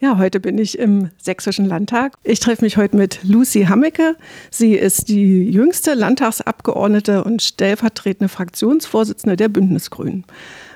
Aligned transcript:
Ja, 0.00 0.16
heute 0.16 0.38
bin 0.38 0.58
ich 0.58 0.78
im 0.78 1.10
Sächsischen 1.18 1.64
Landtag. 1.64 2.12
Ich 2.22 2.38
treffe 2.38 2.64
mich 2.64 2.76
heute 2.76 2.96
mit 2.96 3.24
Lucy 3.24 3.64
Hammecke. 3.64 4.14
Sie 4.48 4.74
ist 4.74 5.08
die 5.08 5.50
jüngste 5.50 5.94
Landtagsabgeordnete 5.94 7.24
und 7.24 7.42
stellvertretende 7.42 8.28
Fraktionsvorsitzende 8.28 9.34
der 9.34 9.48
Bündnisgrünen. 9.48 10.24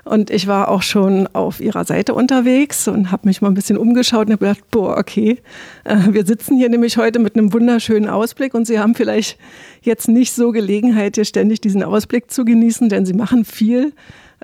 Und 0.03 0.31
ich 0.31 0.49
war 0.49 0.69
auch 0.69 0.83
schon 0.83 1.29
auf 1.29 1.61
ihrer 1.61 1.85
Seite 1.85 2.15
unterwegs 2.15 2.89
und 2.89 3.13
habe 3.13 3.29
mich 3.29 3.41
mal 3.41 3.47
ein 3.47 3.55
bisschen 3.55 3.79
umgeschaut 3.79 4.27
und 4.27 4.33
habe 4.33 4.47
gedacht, 4.47 4.71
boah, 4.73 4.99
okay, 4.99 5.39
äh, 5.85 5.99
wir 6.11 6.27
sitzen 6.27 6.57
hier 6.57 6.69
nämlich 6.69 6.97
heute 6.97 7.21
mit 7.21 7.37
einem 7.37 7.53
wunderschönen 7.53 8.09
Ausblick 8.09 8.55
und 8.55 8.67
Sie 8.67 8.81
haben 8.81 8.97
vielleicht 8.97 9.39
jetzt 9.83 10.09
nicht 10.09 10.33
so 10.33 10.51
Gelegenheit, 10.51 11.15
hier 11.15 11.25
ständig 11.25 11.61
diesen 11.61 11.85
Ausblick 11.85 12.33
zu 12.33 12.45
genießen, 12.45 12.89
denn 12.89 13.07
Sie 13.07 13.15
machen 13.15 13.45
viel. 13.45 13.93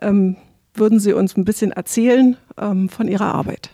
Ähm, 0.01 0.37
würden 0.75 1.01
Sie 1.01 1.15
uns 1.15 1.37
ein 1.37 1.45
bisschen 1.45 1.73
erzählen 1.73 2.37
ähm, 2.57 2.89
von 2.89 3.09
Ihrer 3.09 3.35
Arbeit? 3.35 3.71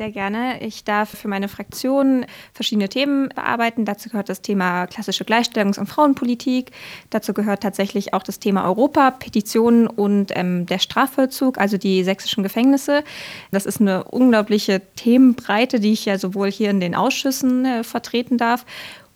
Sehr 0.00 0.12
gerne. 0.12 0.62
Ich 0.62 0.84
darf 0.84 1.08
für 1.08 1.26
meine 1.26 1.48
Fraktion 1.48 2.24
verschiedene 2.52 2.88
Themen 2.88 3.30
bearbeiten. 3.30 3.84
Dazu 3.84 4.08
gehört 4.08 4.28
das 4.28 4.42
Thema 4.42 4.86
klassische 4.86 5.24
Gleichstellungs- 5.24 5.76
und 5.76 5.88
Frauenpolitik. 5.88 6.70
Dazu 7.10 7.34
gehört 7.34 7.64
tatsächlich 7.64 8.14
auch 8.14 8.22
das 8.22 8.38
Thema 8.38 8.64
Europa, 8.64 9.10
Petitionen 9.10 9.88
und 9.88 10.30
ähm, 10.36 10.66
der 10.66 10.78
Strafvollzug, 10.78 11.58
also 11.58 11.78
die 11.78 12.04
sächsischen 12.04 12.44
Gefängnisse. 12.44 13.02
Das 13.50 13.66
ist 13.66 13.80
eine 13.80 14.04
unglaubliche 14.04 14.82
Themenbreite, 14.94 15.80
die 15.80 15.94
ich 15.94 16.04
ja 16.04 16.16
sowohl 16.16 16.52
hier 16.52 16.70
in 16.70 16.78
den 16.78 16.94
Ausschüssen 16.94 17.64
äh, 17.64 17.82
vertreten 17.82 18.38
darf 18.38 18.64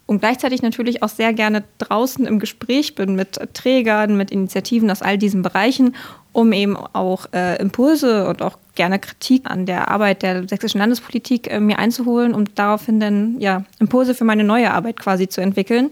und 0.06 0.18
gleichzeitig 0.18 0.62
natürlich 0.62 1.02
auch 1.02 1.08
sehr 1.08 1.32
gerne 1.32 1.62
draußen 1.78 2.26
im 2.26 2.40
Gespräch 2.40 2.96
bin 2.96 3.14
mit 3.14 3.38
Trägern, 3.54 4.16
mit 4.16 4.32
Initiativen 4.32 4.90
aus 4.90 5.00
all 5.00 5.16
diesen 5.16 5.42
Bereichen, 5.42 5.94
um 6.32 6.52
eben 6.52 6.76
auch 6.76 7.26
äh, 7.32 7.56
Impulse 7.60 8.28
und 8.28 8.42
auch 8.42 8.58
gerne 8.74 8.98
Kritik 8.98 9.50
an 9.50 9.66
der 9.66 9.88
Arbeit 9.88 10.22
der 10.22 10.48
sächsischen 10.48 10.78
Landespolitik 10.78 11.50
äh, 11.50 11.60
mir 11.60 11.78
einzuholen, 11.78 12.34
um 12.34 12.44
daraufhin 12.54 13.00
dann 13.00 13.40
ja, 13.40 13.64
Impulse 13.78 14.14
für 14.14 14.24
meine 14.24 14.44
neue 14.44 14.72
Arbeit 14.72 14.98
quasi 14.98 15.28
zu 15.28 15.40
entwickeln. 15.40 15.90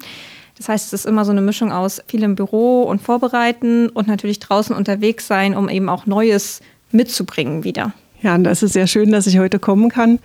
Das 0.57 0.69
heißt, 0.69 0.87
es 0.89 0.93
ist 0.93 1.07
immer 1.07 1.25
so 1.25 1.31
eine 1.31 1.41
Mischung 1.41 1.73
aus 1.73 2.03
viel 2.07 2.23
im 2.23 2.35
Büro 2.35 2.83
und 2.83 3.01
Vorbereiten 3.01 3.89
und 3.89 4.09
natürlich 4.09 4.41
draußen 4.41 4.77
unterwegs 4.77 5.27
sein, 5.27 5.57
um 5.57 5.69
eben 5.69 5.89
auch 5.89 6.07
Neues 6.07 6.61
mitzubringen 6.93 7.65
wieder. 7.65 7.95
Ja, 8.23 8.35
und 8.35 8.45
das 8.45 8.63
ist 8.63 8.75
sehr 8.75 8.87
schön, 8.87 9.13
dass 9.13 9.27
ich 9.27 9.39
heute 9.39 9.59
kommen 9.59 9.89
kann, 9.89 10.19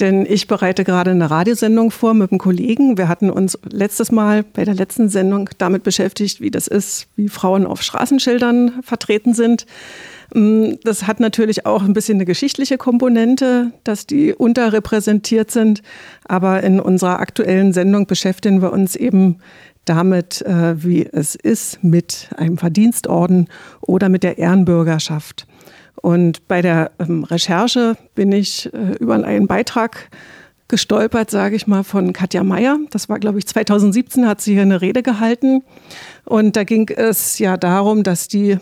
denn 0.00 0.26
ich 0.26 0.48
bereite 0.48 0.82
gerade 0.82 1.12
eine 1.12 1.30
Radiosendung 1.30 1.92
vor 1.92 2.12
mit 2.14 2.32
einem 2.32 2.40
Kollegen. 2.40 2.98
Wir 2.98 3.06
hatten 3.06 3.30
uns 3.30 3.56
letztes 3.70 4.10
Mal 4.10 4.42
bei 4.42 4.64
der 4.64 4.74
letzten 4.74 5.08
Sendung 5.08 5.48
damit 5.58 5.84
beschäftigt, 5.84 6.40
wie 6.40 6.50
das 6.50 6.66
ist, 6.66 7.06
wie 7.14 7.28
Frauen 7.28 7.64
auf 7.64 7.82
Straßenschildern 7.82 8.82
vertreten 8.82 9.32
sind. 9.34 9.66
Mm, 10.36 10.74
das 10.84 11.06
hat 11.06 11.18
natürlich 11.18 11.64
auch 11.64 11.82
ein 11.82 11.94
bisschen 11.94 12.18
eine 12.18 12.26
geschichtliche 12.26 12.76
Komponente, 12.76 13.72
dass 13.84 14.06
die 14.06 14.34
unterrepräsentiert 14.34 15.50
sind. 15.50 15.80
Aber 16.26 16.62
in 16.62 16.78
unserer 16.78 17.20
aktuellen 17.20 17.72
Sendung 17.72 18.06
beschäftigen 18.06 18.60
wir 18.60 18.70
uns 18.70 18.96
eben 18.96 19.38
damit, 19.86 20.42
äh, 20.42 20.84
wie 20.84 21.06
es 21.10 21.36
ist 21.36 21.82
mit 21.82 22.28
einem 22.36 22.58
Verdienstorden 22.58 23.48
oder 23.80 24.10
mit 24.10 24.24
der 24.24 24.36
Ehrenbürgerschaft. 24.36 25.46
Und 26.02 26.46
bei 26.48 26.60
der 26.60 26.90
ähm, 26.98 27.24
Recherche 27.24 27.96
bin 28.14 28.30
ich 28.30 28.70
äh, 28.74 28.96
über 29.00 29.14
einen 29.14 29.46
Beitrag 29.46 30.10
gestolpert, 30.68 31.30
sage 31.30 31.56
ich 31.56 31.66
mal, 31.66 31.82
von 31.82 32.12
Katja 32.12 32.44
Mayer. 32.44 32.76
Das 32.90 33.08
war, 33.08 33.18
glaube 33.20 33.38
ich, 33.38 33.46
2017 33.46 34.26
hat 34.26 34.42
sie 34.42 34.52
hier 34.52 34.62
eine 34.62 34.82
Rede 34.82 35.02
gehalten. 35.02 35.62
Und 36.24 36.56
da 36.56 36.64
ging 36.64 36.90
es 36.90 37.38
ja 37.38 37.56
darum, 37.56 38.02
dass 38.02 38.28
die 38.28 38.58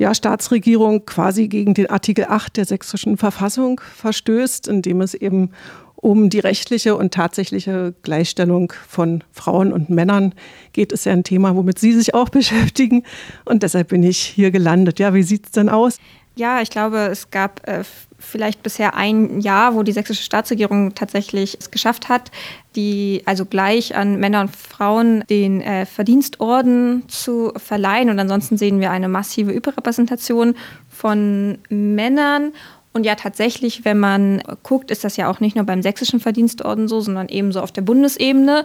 ja, 0.00 0.14
Staatsregierung 0.14 1.04
quasi 1.04 1.46
gegen 1.46 1.74
den 1.74 1.90
Artikel 1.90 2.24
8 2.26 2.56
der 2.56 2.64
sächsischen 2.64 3.18
Verfassung 3.18 3.82
verstößt, 3.96 4.66
indem 4.66 5.02
es 5.02 5.12
eben 5.12 5.50
um 5.94 6.30
die 6.30 6.38
rechtliche 6.38 6.96
und 6.96 7.12
tatsächliche 7.12 7.92
Gleichstellung 8.00 8.72
von 8.88 9.22
Frauen 9.30 9.74
und 9.74 9.90
Männern 9.90 10.34
geht. 10.72 10.92
Es 10.92 11.04
ja 11.04 11.12
ein 11.12 11.22
Thema, 11.22 11.54
womit 11.54 11.78
Sie 11.78 11.92
sich 11.92 12.14
auch 12.14 12.28
beschäftigen. 12.30 13.02
Und 13.44 13.62
deshalb 13.62 13.88
bin 13.88 14.02
ich 14.02 14.18
hier 14.18 14.50
gelandet. 14.50 14.98
Ja, 14.98 15.12
wie 15.12 15.22
sieht 15.22 15.44
es 15.44 15.52
denn 15.52 15.68
aus? 15.68 15.98
Ja, 16.34 16.62
ich 16.62 16.70
glaube, 16.70 16.96
es 17.10 17.30
gab 17.30 17.68
äh, 17.68 17.84
vielleicht 18.20 18.62
bisher 18.62 18.94
ein 18.94 19.40
Jahr, 19.40 19.74
wo 19.74 19.82
die 19.82 19.92
sächsische 19.92 20.22
Staatsregierung 20.22 20.94
tatsächlich 20.94 21.56
es 21.58 21.70
geschafft 21.70 22.08
hat, 22.08 22.30
die 22.76 23.22
also 23.24 23.44
gleich 23.44 23.96
an 23.96 24.20
Männer 24.20 24.42
und 24.42 24.54
Frauen 24.54 25.24
den 25.28 25.60
äh, 25.60 25.86
Verdienstorden 25.86 27.08
zu 27.08 27.52
verleihen. 27.56 28.10
Und 28.10 28.18
ansonsten 28.18 28.56
sehen 28.56 28.80
wir 28.80 28.90
eine 28.90 29.08
massive 29.08 29.50
Überrepräsentation 29.50 30.54
von 30.88 31.58
Männern. 31.68 32.52
Und 32.92 33.04
ja, 33.04 33.14
tatsächlich, 33.14 33.84
wenn 33.84 33.98
man 33.98 34.42
guckt, 34.62 34.90
ist 34.90 35.04
das 35.04 35.16
ja 35.16 35.30
auch 35.30 35.40
nicht 35.40 35.56
nur 35.56 35.64
beim 35.64 35.82
sächsischen 35.82 36.20
Verdienstorden 36.20 36.88
so, 36.88 37.00
sondern 37.00 37.28
ebenso 37.28 37.60
auf 37.60 37.72
der 37.72 37.82
Bundesebene 37.82 38.64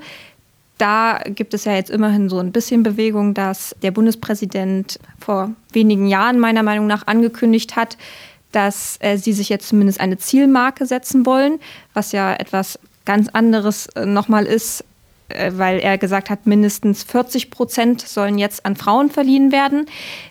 da 0.77 1.21
gibt 1.25 1.53
es 1.53 1.65
ja 1.65 1.73
jetzt 1.73 1.89
immerhin 1.89 2.29
so 2.29 2.39
ein 2.39 2.51
bisschen 2.51 2.83
Bewegung, 2.83 3.33
dass 3.33 3.75
der 3.81 3.91
Bundespräsident 3.91 4.99
vor 5.19 5.51
wenigen 5.71 6.07
Jahren 6.07 6.39
meiner 6.39 6.63
Meinung 6.63 6.87
nach 6.87 7.07
angekündigt 7.07 7.75
hat, 7.75 7.97
dass 8.55 8.97
äh, 9.01 9.17
sie 9.17 9.33
sich 9.33 9.49
jetzt 9.49 9.67
zumindest 9.67 9.99
eine 9.99 10.17
Zielmarke 10.17 10.85
setzen 10.85 11.25
wollen, 11.25 11.59
was 11.93 12.13
ja 12.13 12.33
etwas 12.33 12.79
ganz 13.03 13.27
anderes 13.29 13.87
äh, 13.87 14.05
nochmal 14.05 14.45
ist, 14.45 14.85
äh, 15.29 15.51
weil 15.55 15.79
er 15.79 15.97
gesagt 15.97 16.29
hat, 16.29 16.47
mindestens 16.47 17.03
40 17.03 17.51
Prozent 17.51 18.01
sollen 18.01 18.37
jetzt 18.37 18.65
an 18.65 18.75
Frauen 18.75 19.09
verliehen 19.09 19.51
werden. 19.51 19.87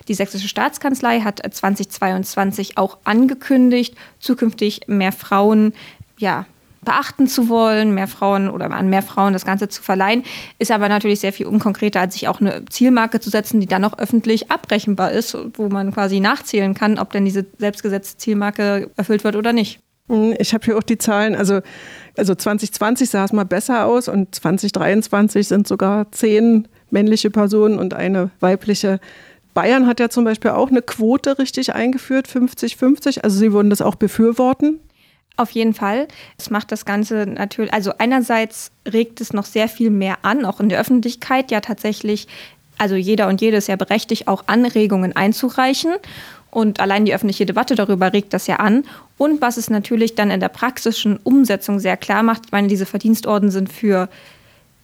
Die 0.07 0.13
Sächsische 0.13 0.47
Staatskanzlei 0.47 1.21
hat 1.21 1.41
2022 1.49 2.77
auch 2.77 2.97
angekündigt, 3.03 3.95
zukünftig 4.19 4.81
mehr 4.87 5.11
Frauen 5.11 5.73
ja, 6.17 6.45
beachten 6.85 7.27
zu 7.27 7.49
wollen, 7.49 7.93
mehr 7.93 8.07
Frauen 8.07 8.49
oder 8.49 8.71
an 8.71 8.89
mehr 8.89 9.01
Frauen 9.01 9.33
das 9.33 9.45
Ganze 9.45 9.67
zu 9.67 9.83
verleihen, 9.83 10.23
ist 10.59 10.71
aber 10.71 10.87
natürlich 10.87 11.19
sehr 11.19 11.33
viel 11.33 11.47
unkonkreter, 11.47 11.99
als 11.99 12.13
sich 12.13 12.27
auch 12.27 12.39
eine 12.39 12.63
Zielmarke 12.69 13.19
zu 13.19 13.29
setzen, 13.29 13.59
die 13.59 13.67
dann 13.67 13.83
auch 13.83 13.97
öffentlich 13.97 14.51
abrechenbar 14.51 15.11
ist, 15.11 15.37
wo 15.55 15.67
man 15.67 15.93
quasi 15.93 16.19
nachzählen 16.19 16.73
kann, 16.73 16.97
ob 16.97 17.11
denn 17.11 17.25
diese 17.25 17.45
selbstgesetzte 17.57 18.17
Zielmarke 18.17 18.89
erfüllt 18.95 19.23
wird 19.23 19.35
oder 19.35 19.51
nicht. 19.51 19.79
Hm, 20.07 20.35
ich 20.37 20.53
habe 20.53 20.63
hier 20.63 20.77
auch 20.77 20.83
die 20.83 20.97
Zahlen, 20.97 21.35
also, 21.35 21.61
also 22.15 22.35
2020 22.35 23.09
sah 23.09 23.25
es 23.25 23.33
mal 23.33 23.45
besser 23.45 23.85
aus 23.85 24.07
und 24.07 24.35
2023 24.35 25.47
sind 25.47 25.67
sogar 25.67 26.11
zehn 26.11 26.67
männliche 26.91 27.31
Personen 27.31 27.79
und 27.79 27.93
eine 27.93 28.29
weibliche. 28.39 28.99
Bayern 29.55 29.87
hat 29.87 29.99
ja 29.99 30.09
zum 30.09 30.25
Beispiel 30.25 30.51
auch 30.51 30.69
eine 30.69 30.81
Quote 30.81 31.39
richtig 31.39 31.73
eingeführt, 31.73 32.27
50-50. 32.27 33.21
Also 33.21 33.39
Sie 33.39 33.53
würden 33.53 33.69
das 33.69 33.81
auch 33.81 33.95
befürworten? 33.95 34.79
Auf 35.37 35.51
jeden 35.51 35.73
Fall. 35.73 36.07
Es 36.37 36.49
macht 36.49 36.71
das 36.71 36.85
Ganze 36.85 37.25
natürlich, 37.25 37.73
also 37.73 37.91
einerseits 37.97 38.71
regt 38.87 39.19
es 39.19 39.33
noch 39.33 39.45
sehr 39.45 39.67
viel 39.67 39.89
mehr 39.89 40.19
an, 40.21 40.45
auch 40.45 40.59
in 40.59 40.69
der 40.69 40.79
Öffentlichkeit 40.79 41.51
ja 41.51 41.59
tatsächlich, 41.59 42.27
also 42.77 42.95
jeder 42.95 43.27
und 43.27 43.41
jede 43.41 43.57
ist 43.57 43.67
ja 43.67 43.75
berechtigt, 43.75 44.27
auch 44.27 44.43
Anregungen 44.47 45.15
einzureichen. 45.15 45.93
Und 46.51 46.79
allein 46.79 47.03
die 47.03 47.13
öffentliche 47.13 47.45
Debatte 47.45 47.75
darüber 47.75 48.13
regt 48.13 48.33
das 48.33 48.47
ja 48.47 48.57
an. 48.57 48.85
Und 49.17 49.41
was 49.41 49.57
es 49.57 49.69
natürlich 49.69 50.15
dann 50.15 50.31
in 50.31 50.39
der 50.39 50.47
praktischen 50.47 51.17
Umsetzung 51.17 51.79
sehr 51.79 51.97
klar 51.97 52.23
macht, 52.23 52.43
ich 52.45 52.51
meine, 52.53 52.69
diese 52.69 52.85
Verdienstorden 52.85 53.51
sind 53.51 53.69
für 53.69 54.07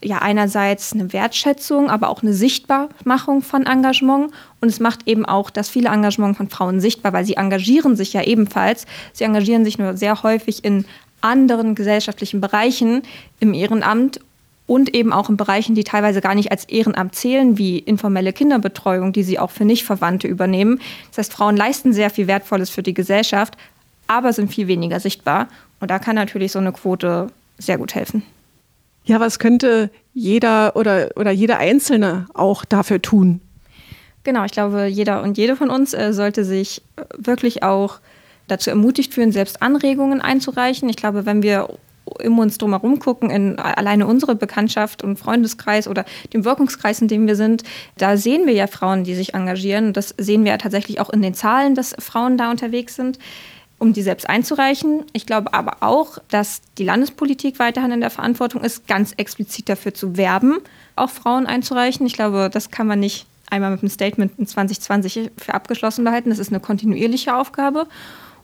ja 0.03 0.19
einerseits 0.19 0.93
eine 0.93 1.13
Wertschätzung, 1.13 1.89
aber 1.89 2.09
auch 2.09 2.23
eine 2.23 2.33
Sichtbarmachung 2.33 3.41
von 3.41 3.65
Engagement. 3.65 4.31
Und 4.59 4.67
es 4.69 4.79
macht 4.79 5.07
eben 5.07 5.25
auch 5.25 5.49
das 5.49 5.69
viele 5.69 5.89
Engagement 5.89 6.37
von 6.37 6.49
Frauen 6.49 6.79
sichtbar, 6.79 7.13
weil 7.13 7.25
sie 7.25 7.35
engagieren 7.35 7.95
sich 7.95 8.13
ja 8.13 8.23
ebenfalls. 8.23 8.85
Sie 9.13 9.23
engagieren 9.23 9.63
sich 9.63 9.77
nur 9.77 9.97
sehr 9.97 10.23
häufig 10.23 10.63
in 10.63 10.85
anderen 11.21 11.75
gesellschaftlichen 11.75 12.41
Bereichen 12.41 13.03
im 13.39 13.53
Ehrenamt 13.53 14.19
und 14.67 14.95
eben 14.95 15.11
auch 15.11 15.29
in 15.29 15.37
Bereichen, 15.37 15.75
die 15.75 15.83
teilweise 15.83 16.21
gar 16.21 16.33
nicht 16.33 16.51
als 16.51 16.65
Ehrenamt 16.65 17.13
zählen, 17.13 17.57
wie 17.57 17.77
informelle 17.77 18.33
Kinderbetreuung, 18.33 19.11
die 19.11 19.23
sie 19.23 19.37
auch 19.37 19.51
für 19.51 19.65
Nichtverwandte 19.65 20.27
übernehmen. 20.27 20.79
Das 21.09 21.19
heißt, 21.19 21.33
Frauen 21.33 21.57
leisten 21.57 21.93
sehr 21.93 22.09
viel 22.09 22.27
Wertvolles 22.27 22.69
für 22.69 22.81
die 22.81 22.93
Gesellschaft, 22.93 23.57
aber 24.07 24.33
sind 24.33 24.53
viel 24.53 24.67
weniger 24.67 24.99
sichtbar. 24.99 25.47
Und 25.79 25.91
da 25.91 25.99
kann 25.99 26.15
natürlich 26.15 26.51
so 26.53 26.59
eine 26.59 26.71
Quote 26.71 27.27
sehr 27.57 27.77
gut 27.77 27.95
helfen. 27.95 28.23
Ja, 29.03 29.19
was 29.19 29.39
könnte 29.39 29.89
jeder 30.13 30.75
oder, 30.75 31.09
oder 31.15 31.31
jeder 31.31 31.57
Einzelne 31.57 32.27
auch 32.33 32.65
dafür 32.65 33.01
tun? 33.01 33.41
Genau, 34.23 34.45
ich 34.45 34.51
glaube, 34.51 34.85
jeder 34.85 35.23
und 35.23 35.37
jede 35.37 35.55
von 35.55 35.69
uns 35.69 35.93
äh, 35.93 36.13
sollte 36.13 36.45
sich 36.45 36.83
äh, 36.95 37.03
wirklich 37.17 37.63
auch 37.63 37.99
dazu 38.47 38.69
ermutigt 38.69 39.13
fühlen, 39.13 39.31
selbst 39.31 39.61
Anregungen 39.61 40.21
einzureichen. 40.21 40.89
Ich 40.89 40.97
glaube, 40.97 41.25
wenn 41.25 41.41
wir 41.41 41.69
um 42.05 42.39
uns 42.39 42.57
drumherum 42.57 42.99
gucken, 42.99 43.29
in 43.29 43.57
alleine 43.59 44.05
unsere 44.05 44.35
Bekanntschaft 44.35 45.03
und 45.03 45.17
Freundeskreis 45.17 45.87
oder 45.87 46.05
dem 46.33 46.43
Wirkungskreis, 46.43 47.01
in 47.01 47.07
dem 47.07 47.27
wir 47.27 47.35
sind, 47.35 47.63
da 47.97 48.17
sehen 48.17 48.47
wir 48.47 48.53
ja 48.53 48.67
Frauen, 48.67 49.03
die 49.03 49.15
sich 49.15 49.33
engagieren. 49.33 49.93
Das 49.93 50.13
sehen 50.17 50.43
wir 50.43 50.51
ja 50.51 50.57
tatsächlich 50.57 50.99
auch 50.99 51.09
in 51.09 51.21
den 51.21 51.33
Zahlen, 51.33 51.75
dass 51.75 51.95
Frauen 51.99 52.37
da 52.37 52.51
unterwegs 52.51 52.95
sind 52.95 53.17
um 53.81 53.93
die 53.93 54.03
selbst 54.03 54.29
einzureichen. 54.29 55.05
Ich 55.11 55.25
glaube 55.25 55.53
aber 55.53 55.77
auch, 55.81 56.19
dass 56.29 56.61
die 56.77 56.83
Landespolitik 56.83 57.57
weiterhin 57.57 57.91
in 57.91 58.01
der 58.01 58.11
Verantwortung 58.11 58.63
ist, 58.63 58.87
ganz 58.87 59.13
explizit 59.17 59.67
dafür 59.69 59.93
zu 59.93 60.17
werben, 60.17 60.59
auch 60.95 61.09
Frauen 61.09 61.47
einzureichen. 61.47 62.05
Ich 62.05 62.13
glaube, 62.13 62.49
das 62.53 62.69
kann 62.69 62.85
man 62.85 62.99
nicht 62.99 63.25
einmal 63.49 63.71
mit 63.71 63.81
einem 63.81 63.89
Statement 63.89 64.33
in 64.37 64.45
2020 64.45 65.31
für 65.35 65.53
abgeschlossen 65.55 66.05
behalten. 66.05 66.29
Das 66.29 66.37
ist 66.37 66.49
eine 66.49 66.59
kontinuierliche 66.59 67.35
Aufgabe. 67.35 67.87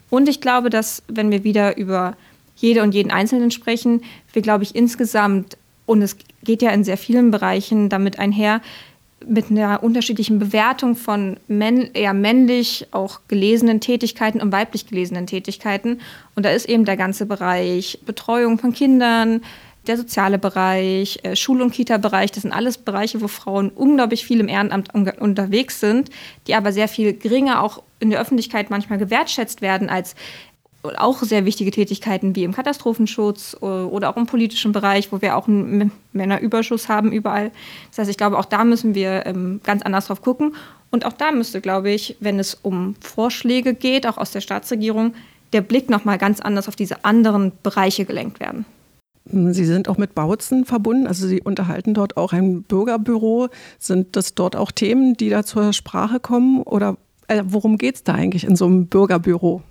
Und 0.10 0.28
ich 0.28 0.42
glaube, 0.42 0.72
dass 0.72 1.04
wenn 1.08 1.30
wir 1.30 1.44
wieder 1.44 1.78
über 1.78 2.18
jede 2.56 2.82
und 2.82 2.94
jeden 2.96 3.12
Einzelnen 3.12 3.52
sprechen. 3.52 4.04
Wir, 4.34 4.42
glaube 4.42 4.64
ich, 4.64 4.76
insgesamt, 4.76 5.58
und 5.86 6.02
es 6.02 6.18
geht 6.44 6.64
ja 6.64 6.72
in 6.72 6.84
sehr 6.84 6.98
vielen 6.98 7.30
Bereichen 7.32 7.90
damit 7.90 8.18
einher, 8.20 8.62
mit 9.26 9.50
einer 9.50 9.84
unterschiedlichen 9.84 10.40
Bewertung 10.40 10.96
von 10.96 11.38
männ 11.48 11.90
eher 11.94 12.14
männlich 12.14 12.88
auch 12.92 13.22
gelesenen 13.28 13.82
Tätigkeiten 13.82 14.42
und 14.42 14.52
weiblich 14.52 14.88
gelesenen 14.88 15.26
Tätigkeiten. 15.26 16.02
Und 16.36 16.46
da 16.46 16.50
ist 16.50 16.70
eben 16.70 16.86
der 16.86 16.98
ganze 16.98 17.26
Bereich 17.26 18.00
Betreuung 18.06 18.60
von 18.60 18.74
Kindern, 18.74 19.42
der 19.88 19.98
soziale 19.98 20.38
Bereich, 20.38 21.20
äh, 21.24 21.36
Schul- 21.36 21.62
und 21.62 21.72
Kita-Bereich, 21.72 22.32
das 22.32 22.44
sind 22.44 22.52
alles 22.52 22.78
Bereiche, 22.78 23.22
wo 23.22 23.28
Frauen 23.28 23.70
unglaublich 23.70 24.26
viel 24.26 24.40
im 24.40 24.50
Ehrenamt 24.50 24.94
unterwegs 24.94 25.80
sind, 25.80 26.10
die 26.46 26.56
aber 26.56 26.72
sehr 26.72 26.88
viel 26.88 27.14
geringer 27.14 27.64
auch 27.64 27.82
in 28.00 28.10
der 28.10 28.20
Öffentlichkeit 28.20 28.70
manchmal 28.70 29.00
gewertschätzt 29.00 29.62
werden 29.62 29.90
als 29.90 30.16
auch 30.96 31.22
sehr 31.24 31.46
wichtige 31.46 31.72
Tätigkeiten 31.72 32.36
wie 32.36 32.44
im 32.44 32.54
Katastrophenschutz 32.54 33.56
oder 33.62 34.10
auch 34.10 34.18
im 34.18 34.26
politischen 34.26 34.72
Bereich, 34.72 35.12
wo 35.12 35.22
wir 35.22 35.36
auch 35.36 35.48
einen 35.48 35.92
Männerüberschuss 36.14 36.90
haben 36.90 37.12
überall. 37.12 37.52
Das 37.90 38.00
heißt, 38.00 38.10
ich 38.10 38.18
glaube, 38.18 38.38
auch 38.38 38.46
da 38.46 38.64
müssen 38.64 38.96
wir 38.96 39.26
ähm, 39.26 39.62
ganz 39.64 39.82
anders 39.82 40.08
drauf 40.08 40.22
gucken. 40.22 40.56
Und 40.90 41.06
auch 41.06 41.14
da 41.14 41.32
müsste, 41.32 41.62
glaube 41.62 41.92
ich, 41.92 42.16
wenn 42.20 42.40
es 42.40 42.54
um 42.54 42.96
Vorschläge 43.02 43.74
geht, 43.74 44.08
auch 44.08 44.18
aus 44.18 44.32
der 44.32 44.42
Staatsregierung, 44.42 45.14
der 45.54 45.62
Blick 45.62 45.90
nochmal 45.90 46.18
ganz 46.18 46.40
anders 46.40 46.68
auf 46.68 46.76
diese 46.76 47.04
anderen 47.06 47.52
Bereiche 47.64 48.06
gelenkt 48.06 48.40
werden. 48.40 48.66
Sie 49.30 49.66
sind 49.66 49.90
auch 49.90 49.98
mit 49.98 50.16
Bautzen 50.16 50.64
verbunden, 50.64 51.06
also 51.06 51.28
Sie 51.28 51.42
unterhalten 51.42 51.94
dort 51.94 52.16
auch 52.16 52.32
ein 52.32 52.64
Bürgerbüro. 52.64 53.50
Sind 53.78 54.16
das 54.16 54.36
dort 54.36 54.56
auch 54.56 54.72
Themen, 54.72 55.16
die 55.16 55.30
da 55.30 55.44
zur 55.44 55.74
Sprache 55.74 56.22
kommen 56.22 56.62
oder 56.62 56.96
äh, 57.28 57.44
worum 57.46 57.78
geht 57.78 57.96
es 57.96 58.04
da 58.04 58.14
eigentlich 58.14 58.46
in 58.46 58.56
so 58.56 58.66
einem 58.66 58.88
Bürgerbüro? 58.88 59.62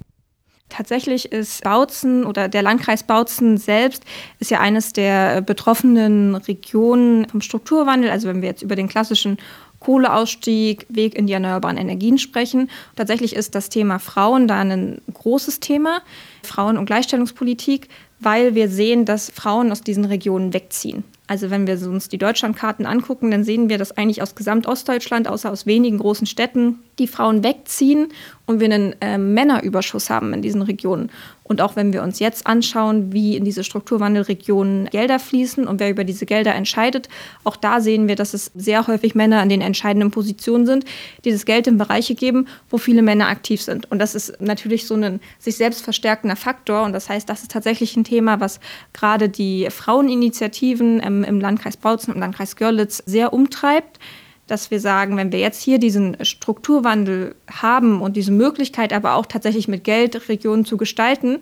Tatsächlich 0.68 1.30
ist 1.30 1.62
Bautzen 1.62 2.24
oder 2.24 2.48
der 2.48 2.62
Landkreis 2.62 3.04
Bautzen 3.04 3.56
selbst 3.56 4.04
ist 4.40 4.50
ja 4.50 4.60
eines 4.60 4.92
der 4.92 5.40
betroffenen 5.40 6.34
Regionen 6.34 7.28
vom 7.28 7.40
Strukturwandel. 7.40 8.10
Also 8.10 8.28
wenn 8.28 8.42
wir 8.42 8.48
jetzt 8.48 8.62
über 8.62 8.74
den 8.74 8.88
klassischen 8.88 9.38
Kohleausstieg, 9.78 10.86
Weg 10.88 11.14
in 11.14 11.26
die 11.26 11.32
erneuerbaren 11.32 11.76
Energien 11.76 12.18
sprechen. 12.18 12.70
Tatsächlich 12.96 13.36
ist 13.36 13.54
das 13.54 13.68
Thema 13.68 13.98
Frauen 13.98 14.48
da 14.48 14.60
ein 14.60 15.00
großes 15.12 15.60
Thema, 15.60 16.00
Frauen- 16.42 16.78
und 16.78 16.86
Gleichstellungspolitik, 16.86 17.88
weil 18.18 18.54
wir 18.54 18.68
sehen, 18.68 19.04
dass 19.04 19.30
Frauen 19.30 19.70
aus 19.70 19.82
diesen 19.82 20.04
Regionen 20.04 20.52
wegziehen. 20.52 21.04
Also 21.26 21.50
wenn 21.50 21.66
wir 21.66 21.74
uns 21.88 22.08
die 22.08 22.18
Deutschlandkarten 22.18 22.86
angucken, 22.86 23.30
dann 23.30 23.42
sehen 23.42 23.68
wir, 23.68 23.78
dass 23.78 23.96
eigentlich 23.96 24.22
aus 24.22 24.34
Gesamtostdeutschland, 24.34 25.28
außer 25.28 25.50
aus 25.50 25.66
wenigen 25.66 25.98
großen 25.98 26.26
Städten, 26.26 26.78
die 26.98 27.08
Frauen 27.08 27.42
wegziehen 27.42 28.08
und 28.46 28.60
wir 28.60 28.66
einen 28.66 28.94
äh, 29.00 29.18
Männerüberschuss 29.18 30.08
haben 30.08 30.32
in 30.32 30.40
diesen 30.40 30.62
Regionen. 30.62 31.10
Und 31.42 31.60
auch 31.60 31.76
wenn 31.76 31.92
wir 31.92 32.02
uns 32.02 32.18
jetzt 32.18 32.46
anschauen, 32.46 33.12
wie 33.12 33.36
in 33.36 33.44
diese 33.44 33.62
Strukturwandelregionen 33.62 34.86
Gelder 34.86 35.20
fließen 35.20 35.66
und 35.66 35.78
wer 35.78 35.90
über 35.90 36.02
diese 36.02 36.26
Gelder 36.26 36.54
entscheidet, 36.54 37.08
auch 37.44 37.54
da 37.54 37.80
sehen 37.80 38.08
wir, 38.08 38.16
dass 38.16 38.34
es 38.34 38.50
sehr 38.54 38.86
häufig 38.86 39.14
Männer 39.14 39.40
an 39.40 39.48
den 39.48 39.60
entscheidenden 39.60 40.10
Positionen 40.10 40.66
sind, 40.66 40.84
die 41.24 41.30
das 41.30 41.44
Geld 41.44 41.68
in 41.68 41.78
Bereiche 41.78 42.16
geben, 42.16 42.48
wo 42.68 42.78
viele 42.78 43.02
Männer 43.02 43.28
aktiv 43.28 43.62
sind. 43.62 43.90
Und 43.92 44.00
das 44.00 44.16
ist 44.16 44.40
natürlich 44.40 44.86
so 44.86 44.94
ein 44.94 45.20
sich 45.38 45.56
selbst 45.56 45.84
verstärkender 45.84 46.36
Faktor. 46.36 46.82
Und 46.82 46.92
das 46.92 47.08
heißt, 47.08 47.28
das 47.28 47.42
ist 47.42 47.52
tatsächlich 47.52 47.96
ein 47.96 48.04
Thema, 48.04 48.40
was 48.40 48.58
gerade 48.92 49.28
die 49.28 49.68
Fraueninitiativen 49.70 51.00
im, 51.18 51.24
im 51.24 51.40
Landkreis 51.40 51.76
Bautzen 51.76 52.10
und 52.10 52.16
im 52.16 52.20
Landkreis 52.20 52.56
Görlitz 52.56 53.02
sehr 53.06 53.32
umtreibt 53.32 53.98
dass 54.46 54.70
wir 54.70 54.80
sagen, 54.80 55.16
wenn 55.16 55.32
wir 55.32 55.40
jetzt 55.40 55.60
hier 55.60 55.78
diesen 55.78 56.24
Strukturwandel 56.24 57.34
haben 57.50 58.00
und 58.00 58.16
diese 58.16 58.32
Möglichkeit 58.32 58.92
aber 58.92 59.14
auch 59.14 59.26
tatsächlich 59.26 59.68
mit 59.68 59.84
Geld 59.84 60.28
Regionen 60.28 60.64
zu 60.64 60.76
gestalten, 60.76 61.38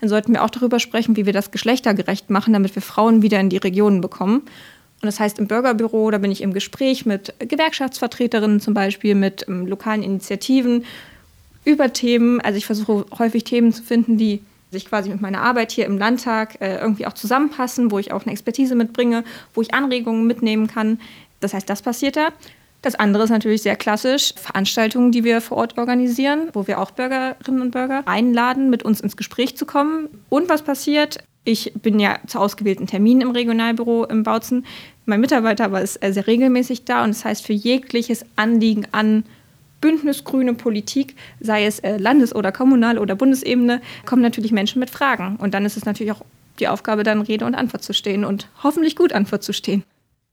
dann 0.00 0.08
sollten 0.08 0.32
wir 0.32 0.42
auch 0.42 0.50
darüber 0.50 0.78
sprechen, 0.78 1.16
wie 1.16 1.26
wir 1.26 1.32
das 1.32 1.50
geschlechtergerecht 1.50 2.30
machen, 2.30 2.52
damit 2.52 2.74
wir 2.74 2.82
Frauen 2.82 3.22
wieder 3.22 3.40
in 3.40 3.50
die 3.50 3.56
Regionen 3.56 4.00
bekommen. 4.00 4.38
Und 4.38 5.04
das 5.06 5.20
heißt, 5.20 5.38
im 5.38 5.46
Bürgerbüro, 5.46 6.10
da 6.10 6.18
bin 6.18 6.30
ich 6.30 6.40
im 6.42 6.54
Gespräch 6.54 7.04
mit 7.04 7.34
Gewerkschaftsvertreterinnen 7.38 8.60
zum 8.60 8.72
Beispiel, 8.72 9.14
mit 9.14 9.46
ähm, 9.48 9.66
lokalen 9.66 10.02
Initiativen 10.02 10.84
über 11.64 11.92
Themen. 11.92 12.40
Also 12.40 12.56
ich 12.56 12.66
versuche 12.66 13.04
häufig 13.18 13.44
Themen 13.44 13.72
zu 13.72 13.82
finden, 13.82 14.16
die 14.16 14.40
sich 14.76 14.88
quasi 14.88 15.10
mit 15.10 15.20
meiner 15.20 15.42
Arbeit 15.42 15.72
hier 15.72 15.86
im 15.86 15.98
Landtag 15.98 16.60
äh, 16.60 16.76
irgendwie 16.76 17.06
auch 17.06 17.14
zusammenpassen, 17.14 17.90
wo 17.90 17.98
ich 17.98 18.12
auch 18.12 18.22
eine 18.22 18.32
Expertise 18.32 18.74
mitbringe, 18.74 19.24
wo 19.54 19.62
ich 19.62 19.74
Anregungen 19.74 20.26
mitnehmen 20.26 20.66
kann, 20.66 20.98
das 21.40 21.54
heißt, 21.54 21.68
das 21.68 21.82
passiert 21.82 22.16
da. 22.16 22.28
Das 22.82 22.94
andere 22.94 23.24
ist 23.24 23.30
natürlich 23.30 23.62
sehr 23.62 23.76
klassisch, 23.76 24.34
Veranstaltungen, 24.36 25.10
die 25.10 25.24
wir 25.24 25.40
vor 25.40 25.56
Ort 25.56 25.78
organisieren, 25.78 26.50
wo 26.52 26.66
wir 26.66 26.80
auch 26.80 26.92
Bürgerinnen 26.92 27.60
und 27.60 27.72
Bürger 27.72 28.02
einladen, 28.06 28.70
mit 28.70 28.84
uns 28.84 29.00
ins 29.00 29.16
Gespräch 29.16 29.56
zu 29.56 29.66
kommen. 29.66 30.08
Und 30.28 30.48
was 30.48 30.62
passiert? 30.62 31.18
Ich 31.44 31.72
bin 31.74 31.98
ja 31.98 32.18
zu 32.26 32.38
ausgewählten 32.38 32.86
Terminen 32.86 33.22
im 33.22 33.30
Regionalbüro 33.30 34.04
im 34.04 34.22
Bautzen. 34.22 34.66
Mein 35.04 35.20
Mitarbeiter 35.20 35.72
war 35.72 35.86
sehr 35.86 36.26
regelmäßig 36.26 36.84
da 36.84 37.04
und 37.04 37.10
das 37.10 37.24
heißt, 37.24 37.46
für 37.46 37.52
jegliches 37.52 38.24
Anliegen 38.36 38.86
an 38.92 39.24
bündnisgrüne 39.80 40.54
Politik, 40.54 41.16
sei 41.40 41.66
es 41.66 41.78
äh, 41.80 41.96
Landes- 41.96 42.34
oder 42.34 42.52
Kommunal- 42.52 42.98
oder 42.98 43.14
Bundesebene, 43.14 43.80
kommen 44.04 44.22
natürlich 44.22 44.52
Menschen 44.52 44.80
mit 44.80 44.90
Fragen. 44.90 45.36
Und 45.36 45.54
dann 45.54 45.64
ist 45.64 45.76
es 45.76 45.84
natürlich 45.84 46.12
auch 46.12 46.22
die 46.58 46.68
Aufgabe, 46.68 47.02
dann 47.02 47.20
Rede 47.20 47.44
und 47.44 47.54
Antwort 47.54 47.82
zu 47.82 47.92
stehen 47.92 48.24
und 48.24 48.48
hoffentlich 48.62 48.96
gut 48.96 49.12
Antwort 49.12 49.42
zu 49.42 49.52
stehen. 49.52 49.84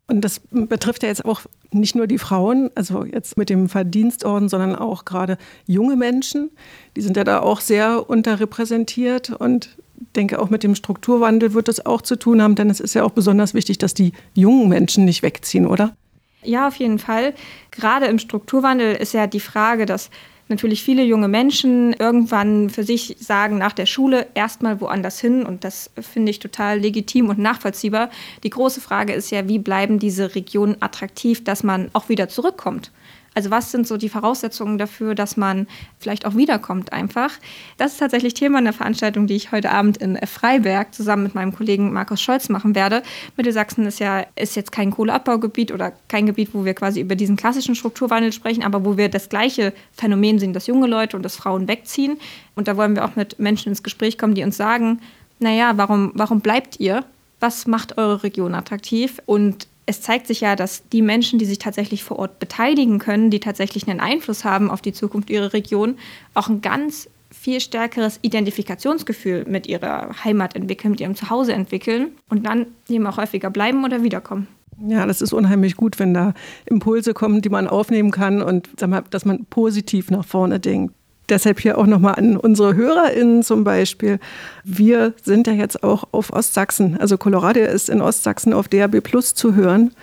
Und 0.08 0.22
das 0.22 0.42
betrifft 0.52 1.04
ja 1.04 1.10
jetzt 1.10 1.26
auch 1.26 1.42
nicht 1.72 1.96
nur 1.96 2.08
die 2.08 2.18
Frauen, 2.18 2.70
also 2.76 3.06
jetzt 3.06 3.38
mit 3.38 3.50
dem 3.50 3.70
Verdienstorden, 3.70 4.50
sondern 4.50 4.76
auch 4.76 5.06
gerade 5.06 5.38
junge 5.66 5.96
Menschen. 5.96 6.52
Die 6.96 7.02
sind 7.02 7.16
ja 7.16 7.24
da 7.24 7.40
auch 7.40 7.62
sehr 7.62 8.10
unterrepräsentiert 8.10 9.30
und 9.30 9.78
denke 10.16 10.40
auch 10.40 10.50
mit 10.50 10.64
dem 10.64 10.76
Strukturwandel 10.76 11.54
wird 11.54 11.68
das 11.68 11.86
auch 11.86 12.02
zu 12.02 12.18
tun 12.18 12.42
haben, 12.42 12.56
denn 12.56 12.70
es 12.70 12.82
ist 12.82 12.94
ja 12.94 13.04
auch 13.04 13.12
besonders 13.12 13.54
wichtig, 13.54 13.78
dass 13.78 13.94
die 13.94 14.12
jungen 14.34 14.68
Menschen 14.68 15.06
nicht 15.06 15.24
wegziehen, 15.24 15.66
oder? 15.66 15.96
Ja, 16.44 16.68
auf 16.68 16.76
jeden 16.76 17.00
Fall. 17.00 17.34
Gerade 17.72 18.06
im 18.08 18.20
Strukturwandel 18.20 18.96
ist 18.96 19.14
ja 19.14 19.28
die 19.28 19.40
Frage, 19.40 19.86
dass 19.86 20.10
natürlich 20.50 20.84
viele 20.84 21.04
junge 21.04 21.28
Menschen 21.28 21.94
irgendwann 21.94 22.70
für 22.70 22.84
sich 22.84 23.16
sagen, 23.20 23.58
nach 23.58 23.74
der 23.74 23.86
Schule 23.86 24.28
erstmal 24.34 24.82
woanders 24.82 25.20
hin. 25.20 25.46
Und 25.46 25.64
das 25.64 25.90
finde 26.00 26.32
ich 26.32 26.40
total 26.40 26.80
legitim 26.80 27.30
und 27.30 27.40
nachvollziehbar. 27.40 28.10
Die 28.44 28.50
große 28.50 28.82
Frage 28.82 29.14
ist 29.14 29.32
ja, 29.32 29.48
wie 29.48 29.60
bleiben 29.60 30.00
diese 30.00 30.36
Regionen 30.36 30.78
attraktiv, 30.80 31.44
dass 31.44 31.64
man 31.64 31.90
auch 31.94 32.10
wieder 32.10 32.30
zurückkommt. 32.30 32.92
Also 33.34 33.52
was 33.52 33.72
sind 33.72 33.88
so 33.88 33.98
die 33.98 34.10
Voraussetzungen 34.10 34.78
dafür, 34.78 35.16
dass 35.16 35.38
man 35.38 35.68
vielleicht 36.00 36.26
auch 36.26 36.36
wiederkommt 36.36 36.94
einfach? 36.94 37.32
Das 37.78 37.94
ist 37.94 38.00
tatsächlich 38.00 38.34
Thema 38.34 38.60
einer 38.60 38.74
Veranstaltung, 38.74 39.28
die 39.28 39.36
ich 39.36 39.52
heute 39.52 39.72
Abend 39.72 39.98
in 39.98 40.18
Freiberg 40.28 40.94
zusammen 40.94 41.24
mit 41.24 41.36
meinem 41.36 41.56
Kollegen 41.56 41.94
Markus 41.94 42.22
Scholz 42.22 42.50
machen 42.50 42.76
werde. 42.76 43.04
Mittelsachsen 43.38 43.86
ist 43.86 44.00
ja 44.00 44.26
ist 44.36 44.56
jetzt 44.56 44.72
kein 44.72 44.92
Kohleabbaugebiet 44.92 45.72
oder 45.72 45.94
kein 46.08 46.26
Gebiet, 46.26 46.50
wo 46.54 46.66
wir 46.66 46.74
quasi 46.74 47.02
über 47.02 47.16
diesen 47.16 47.36
klassischen 47.36 47.76
Strukturwandel 47.76 48.32
sprechen, 48.32 48.64
aber 48.64 48.86
wo 48.86 48.98
wir 48.98 49.10
das 49.10 49.30
gleiche 49.30 49.74
Phänomen 49.94 50.40
sehen, 50.40 50.54
dass 50.54 50.68
junge 50.68 50.88
Leute 50.88 51.18
und 51.18 51.24
dass 51.24 51.36
Frauen 51.36 51.68
wegziehen. 51.68 52.18
Und 52.56 52.68
da 52.68 52.78
wollen 52.78 52.96
wir 52.96 53.06
auch 53.06 53.16
mit 53.16 53.40
Menschen 53.40 53.70
ins 53.70 53.84
Gespräch 53.84 54.18
kommen, 54.18 54.36
die 54.36 54.44
uns 54.44 54.58
sagen, 54.58 55.00
naja, 55.40 55.74
warum, 55.76 56.12
warum 56.14 56.42
bleibt 56.42 56.80
ihr? 56.80 57.04
Was 57.40 57.68
macht 57.68 57.98
eure 57.98 58.24
Region 58.24 58.56
attraktiv? 58.56 59.22
Und 59.26 59.68
es 59.86 60.02
zeigt 60.02 60.28
sich 60.28 60.42
ja, 60.42 60.56
dass 60.56 60.88
die 60.90 61.02
Menschen, 61.02 61.40
die 61.40 61.46
sich 61.46 61.60
tatsächlich 61.60 62.04
vor 62.04 62.20
Ort 62.20 62.40
beteiligen 62.40 63.00
können, 63.00 63.30
die 63.30 63.40
tatsächlich 63.40 63.88
einen 63.88 64.00
Einfluss 64.00 64.46
haben 64.46 64.70
auf 64.72 64.82
die 64.82 64.94
Zukunft 64.94 65.30
ihrer 65.30 65.54
Region, 65.54 65.98
auch 66.34 66.50
ein 66.50 66.62
ganz 66.62 67.10
viel 67.32 67.60
stärkeres 67.60 68.20
Identifikationsgefühl 68.22 69.46
mit 69.48 69.68
ihrer 69.68 70.24
Heimat 70.24 70.56
entwickeln, 70.56 70.92
mit 70.92 71.02
ihrem 71.02 71.16
Zuhause 71.16 71.54
entwickeln 71.54 72.12
und 72.30 72.46
dann 72.46 72.68
eben 72.88 73.06
auch 73.08 73.18
häufiger 73.18 73.50
bleiben 73.50 73.84
oder 73.84 74.04
wiederkommen. 74.04 74.48
Ja, 74.88 75.06
das 75.06 75.22
ist 75.22 75.34
unheimlich 75.34 75.76
gut, 75.76 76.00
wenn 76.00 76.14
da 76.14 76.34
Impulse 76.66 77.14
kommen, 77.14 77.42
die 77.42 77.50
man 77.50 77.68
aufnehmen 77.68 78.12
kann 78.12 78.42
und 78.42 78.70
dass 78.78 79.26
man 79.26 79.46
positiv 79.46 80.10
nach 80.12 80.26
vorne 80.26 80.60
denkt. 80.60 80.94
Deshalb 81.34 81.60
hier 81.60 81.80
auch 81.80 81.88
nochmal 81.88 82.14
an 82.14 82.38
unsere 82.38 82.76
HörerInnen 82.76 83.42
zum 83.42 83.64
Beispiel. 83.64 84.20
Wir 84.64 85.16
sind 85.24 85.48
ja 85.48 85.54
jetzt 85.54 85.84
auch 85.84 86.04
auf 86.12 86.32
Ostsachsen. 86.32 86.96
Also 87.00 87.18
Colorado 87.18 87.60
ist 87.60 87.90
in 87.90 88.02
Ostsachsen 88.02 88.54
auf 88.54 88.68
DAB 88.68 89.02
Plus 89.02 89.34
zu 89.34 89.56
hören. 89.56 89.94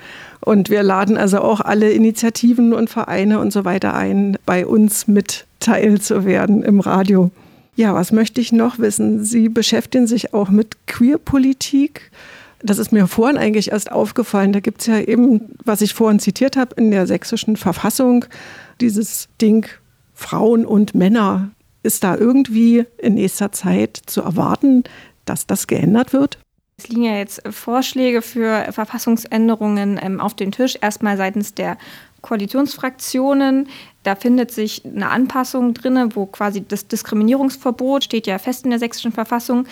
Und 0.41 0.71
wir 0.71 0.83
laden 0.83 1.17
also 1.17 1.39
auch 1.39 1.61
alle 1.61 1.93
Initiativen 1.93 2.73
und 2.73 2.91
Vereine 2.91 3.39
und 3.39 3.53
so 3.53 3.65
weiter 3.65 3.95
ein, 3.95 4.39
bei 4.45 4.67
uns 4.67 5.07
mit 5.07 5.47
teil 5.61 6.01
zu 6.01 6.25
werden 6.25 6.65
im 6.65 6.81
Radio. 6.81 7.31
Ja, 7.77 7.95
was 7.95 8.11
möchte 8.11 8.41
ich 8.41 8.51
noch 8.51 8.81
wissen? 8.81 9.23
Sie 9.23 9.49
beschäftigen 9.49 10.09
sich 10.09 10.35
auch 10.35 10.51
mit 10.51 10.89
Queerpolitik. 10.89 12.11
Das 12.61 12.79
ist 12.79 12.91
mir 12.91 13.07
vorhin 13.07 13.39
eigentlich 13.39 13.71
erst 13.71 13.93
aufgefallen. 13.93 14.53
Da 14.53 14.59
gibt 14.59 14.81
es 14.81 14.89
ja 14.89 14.99
eben, 14.99 15.55
was 15.65 15.81
ich 15.81 15.95
vorhin 15.95 16.19
zitiert 16.19 16.57
habe, 16.57 16.75
in 16.75 16.91
der 16.91 17.07
sächsischen 17.07 17.55
Verfassung, 17.55 18.25
dieses 18.81 19.29
Ding 19.41 19.69
Frauen 20.21 20.67
und 20.67 20.95
Männer. 20.95 21.51
Ist 21.83 22.05
da 22.05 22.15
irgendwie 22.15 22.85
in 22.99 23.15
nächster 23.15 23.53
Zeit 23.53 23.99
zu 24.05 24.21
erwarten, 24.21 24.85
dass 25.25 25.47
das 25.47 25.67
geändert 25.67 26.13
wird? 26.13 26.39
Es 26.77 26.89
liegen 26.89 27.05
ja 27.05 27.17
jetzt 27.17 27.43
Vorschläge 27.51 28.21
für 28.21 28.71
Verfassungsänderungen 28.71 29.99
ähm, 30.01 30.21
auf 30.21 30.35
den 30.35 30.53
Tisch, 30.53 30.77
erstmal 30.81 31.17
seitens 31.17 31.55
der 31.55 31.79
Koalitionsfraktionen. 32.21 33.69
Da 34.03 34.15
findet 34.15 34.51
sich 34.51 34.85
eine 34.85 35.09
Anpassung 35.09 35.73
drin, 35.73 36.11
wo 36.15 36.27
quasi 36.27 36.63
das 36.67 36.87
Diskriminierungsverbot 36.87 38.05
steht 38.05 38.27
ja 38.27 38.39
fest 38.39 38.65
in 38.65 38.71
der 38.71 38.79
sächsischen 38.79 39.13
Verfassung. 39.13 39.67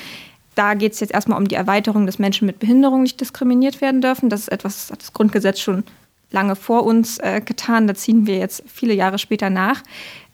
Da 0.55 0.75
geht 0.75 0.95
es 0.95 1.00
jetzt 1.00 1.12
erstmal 1.12 1.38
um 1.38 1.47
die 1.47 1.55
Erweiterung, 1.57 2.07
dass 2.07 2.19
Menschen 2.19 2.47
mit 2.47 2.59
Behinderung 2.59 3.02
nicht 3.02 3.21
diskriminiert 3.21 3.81
werden 3.83 4.00
dürfen. 4.00 4.31
Das 4.31 4.40
ist 4.40 4.49
etwas, 4.49 4.76
das 4.76 4.93
hat 4.93 5.02
das 5.02 5.12
Grundgesetz 5.12 5.61
schon 5.61 5.85
lange 6.31 6.57
vor 6.57 6.85
uns 6.85 7.19
äh, 7.19 7.41
getan. 7.45 7.87
Da 7.87 7.95
ziehen 7.95 8.27
wir 8.27 8.39
jetzt 8.39 8.63
viele 8.67 8.95
Jahre 8.95 9.19
später 9.19 9.51
nach. 9.51 9.83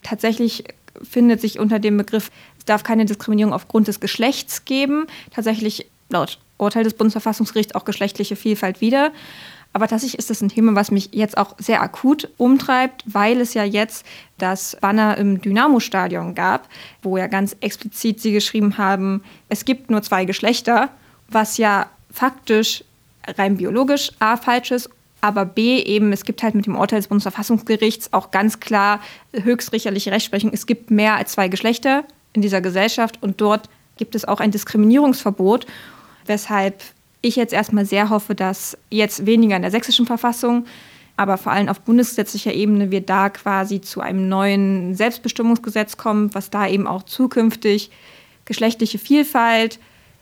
Tatsächlich 0.03 0.65
findet 1.03 1.41
sich 1.41 1.59
unter 1.59 1.79
dem 1.79 1.97
Begriff, 1.97 2.31
es 2.59 2.65
darf 2.65 2.83
keine 2.83 3.05
Diskriminierung 3.05 3.53
aufgrund 3.53 3.89
des 3.89 4.01
Geschlechts 4.01 4.65
geben. 4.65 5.07
Tatsächlich 5.31 5.87
laut 6.09 6.39
Urteil 6.59 6.85
des 6.85 6.95
Bundesverfassungsgerichts 6.95 7.75
auch 7.75 7.85
geschlechtliche 7.85 8.37
Vielfalt 8.37 8.81
wieder. 8.81 9.13
Aber 9.73 9.89
tatsächlich 9.89 10.21
ist 10.21 10.31
das 10.31 10.41
ein 10.41 10.51
Thema, 10.51 10.77
was 10.77 10.93
mich 10.93 11.09
jetzt 11.13 11.37
auch 11.37 11.57
sehr 11.59 11.83
akut 11.83 12.29
umtreibt, 12.37 13.03
weil 13.07 13.41
es 13.41 13.55
ja 13.55 13.65
jetzt 13.65 14.07
das 14.39 14.77
Banner 14.81 15.19
im 15.19 15.41
Dynamo-Stadion 15.41 16.37
gab, 16.37 16.69
wo 17.03 17.17
ja 17.17 17.27
ganz 17.27 17.57
explizit 17.61 18.21
sie 18.21 18.31
geschrieben 18.31 18.79
haben, 18.79 19.25
es 19.49 19.65
gibt 19.65 19.91
nur 19.91 20.01
zwei 20.03 20.27
Geschlechter, 20.27 20.91
was 21.29 21.57
ja 21.57 21.91
faktisch 22.13 22.85
rein 23.27 23.57
biologisch 23.57 24.13
A 24.21 24.37
falsch 24.37 24.71
ist, 24.71 24.91
aber 25.25 25.47
B 25.47 25.81
eben, 25.81 26.12
es 26.12 26.26
gibt 26.26 26.43
halt 26.43 26.54
mit 26.54 26.66
dem 26.66 26.76
Urteil 26.76 26.99
des 26.99 27.09
Bundesverfassungsgerichts 27.09 28.12
auch 28.12 28.31
ganz 28.31 28.61
klar 28.61 29.00
höchstrichterliche 29.33 30.12
Rechtsprechung, 30.12 30.50
es 30.52 30.66
gibt 30.66 30.90
mehr 30.90 31.16
als 31.16 31.33
zwei 31.33 31.49
Geschlechter 31.49 32.04
in 32.35 32.43
dieser 32.43 32.61
Gesellschaft 32.61 33.23
und 33.23 33.40
dort 33.40 33.71
gibt 33.97 34.14
es 34.14 34.26
auch 34.26 34.38
ein 34.38 34.50
Diskriminierungsverbot, 34.50 35.64
weshalb 36.26 36.83
ich 37.23 37.37
jetzt 37.37 37.54
erstmal 37.54 37.87
sehr 37.87 38.11
hoffe, 38.11 38.35
dass 38.35 38.76
jetzt 38.90 39.25
weniger 39.25 39.57
in 39.57 39.62
der 39.62 39.71
sächsischen 39.71 40.04
Verfassung, 40.04 40.66
aber 41.16 41.38
vor 41.38 41.52
allem 41.52 41.71
auf 41.71 41.81
bundesgesetzlicher 41.81 42.52
Ebene 42.52 42.90
wir 42.90 43.00
da 43.00 43.31
quasi 43.31 43.81
zu 43.81 44.02
einem 44.02 44.28
neuen 44.28 44.95
Selbstbestimmungsgesetz 44.95 45.97
kommen, 45.97 46.35
was 46.35 46.50
da 46.50 46.69
eben 46.69 46.87
auch 46.87 47.02
zukünftig 47.02 47.90
geschlechtliche 48.45 48.99
Vielfalt, 48.99 49.78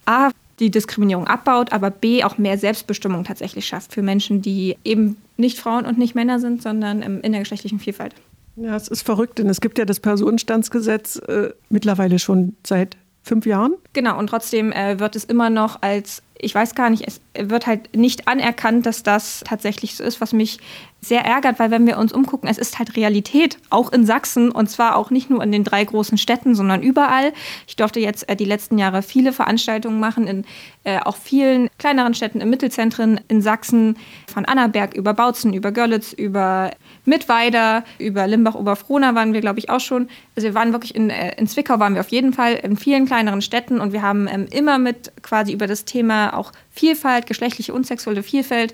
A, 0.07 0.31
die 0.63 0.71
Diskriminierung 0.71 1.27
abbaut, 1.27 1.73
aber 1.73 1.91
B, 1.91 2.25
auch 2.25 2.39
mehr 2.39 2.57
Selbstbestimmung 2.57 3.25
tatsächlich 3.25 3.67
schafft 3.67 3.93
für 3.93 4.03
Menschen, 4.03 4.43
die 4.43 4.77
eben 4.85 5.17
nicht 5.37 5.59
Frauen 5.59 5.87
und 5.87 5.99
nicht 5.99 6.15
Männer 6.15 6.39
sind, 6.39 6.63
sondern 6.63 7.03
in 7.03 7.33
der 7.33 7.41
geschlechtlichen 7.41 7.81
Vielfalt. 7.81 8.15
Ja, 8.57 8.77
es 8.77 8.89
ist 8.89 9.03
verrückt, 9.03 9.39
denn 9.39 9.49
es 9.49 9.61
gibt 9.61 9.79
ja 9.79 9.85
das 9.85 10.01
Personenstandsgesetz 10.01 11.17
äh, 11.17 11.51
mittlerweile 11.69 12.19
schon 12.19 12.55
seit 12.65 12.97
fünf 13.23 13.47
Jahren. 13.47 13.75
Genau, 13.93 14.19
und 14.19 14.29
trotzdem 14.29 14.73
äh, 14.73 14.99
wird 14.99 15.17
es 15.17 15.25
immer 15.25 15.51
noch 15.51 15.81
als 15.83 16.23
ich 16.43 16.55
weiß 16.55 16.75
gar 16.75 16.91
nicht, 16.91 17.07
es 17.07 17.21
wird 17.39 17.67
halt 17.67 17.97
nicht 17.97 18.27
anerkannt, 18.29 18.85
dass 18.85 19.03
das 19.03 19.45
tatsächlich 19.47 19.95
so 19.95 20.05
ist, 20.05 20.21
was 20.21 20.33
mich 20.33 20.59
sehr 21.05 21.25
ärgert, 21.25 21.59
weil 21.59 21.73
wenn 21.73 21.87
wir 21.87 21.99
uns 21.99 22.13
umgucken, 22.13 22.49
es 22.49 22.59
ist 22.59 22.79
halt 22.79 22.97
Realität, 22.97 23.59
auch 23.71 23.93
in 23.93 24.07
Sachsen 24.07 24.53
und 24.53 24.71
zwar 24.71 24.97
auch 24.97 25.11
nicht 25.11 25.31
nur 25.31 25.43
in 25.43 25.51
den 25.51 25.65
drei 25.65 25.85
großen 25.85 26.17
Städten, 26.17 26.55
sondern 26.55 26.81
überall. 26.81 27.33
Ich 27.67 27.75
durfte 27.75 27.99
jetzt 27.99 28.29
äh, 28.29 28.37
die 28.37 28.45
letzten 28.45 28.79
Jahre 28.79 29.03
viele 29.03 29.33
Veranstaltungen 29.33 29.99
machen 29.99 30.29
in 30.29 30.45
äh, 30.85 31.01
auch 31.01 31.17
vielen 31.17 31.69
kleineren 31.79 32.15
Städten, 32.15 32.41
in 32.41 32.51
Mittelzentren 32.51 33.21
in 33.27 33.43
Sachsen, 33.43 33.97
von 34.33 34.45
Annaberg 34.45 34.95
über 34.95 35.13
Bautzen, 35.13 35.53
über 35.53 35.73
Görlitz, 35.73 36.13
über 36.13 36.71
Mittweida, 37.05 37.85
über 37.99 38.27
Limbach-Oberfrohna 38.29 39.17
waren 39.17 39.33
wir, 39.33 39.41
glaube 39.41 39.59
ich, 39.59 39.71
auch 39.71 39.81
schon. 39.81 40.09
Also 40.37 40.49
wir 40.49 40.55
waren 40.55 40.73
wirklich 40.73 40.95
in, 40.95 41.11
äh, 41.11 41.35
in 41.37 41.49
Zwickau, 41.49 41.81
waren 41.81 41.95
wir 41.95 42.01
auf 42.01 42.09
jeden 42.09 42.33
Fall 42.33 42.55
in 42.55 42.77
vielen 42.77 43.07
kleineren 43.07 43.43
Städten 43.43 43.81
und 43.81 43.93
wir 43.93 44.03
haben 44.03 44.29
ähm, 44.29 44.47
immer 44.53 44.79
mit 44.79 45.11
quasi 45.23 45.53
über 45.53 45.67
das 45.67 45.85
Thema 45.85 46.37
auch 46.37 46.53
Vielfalt, 46.71 47.27
geschlechtliche 47.27 47.75
und 47.75 47.87
sexuelle 47.87 48.23
Vielfalt, 48.23 48.73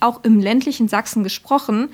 auch 0.00 0.24
im 0.24 0.40
ländlichen 0.40 0.88
Sachsen 0.88 1.22
gesprochen. 1.22 1.88